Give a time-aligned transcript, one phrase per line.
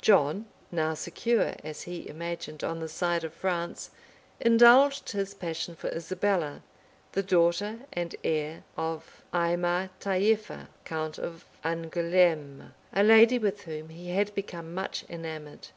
[0.00, 3.90] John, now secure, as he imagined, on the side of France
[4.40, 6.62] indulged his passion for Isabella,
[7.12, 14.08] the daughter and heir of Aymar Tailleffer, count of Angouleme, a lady with whom he
[14.08, 15.68] had become much enamored.